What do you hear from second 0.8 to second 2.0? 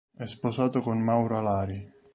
con Maura Lari.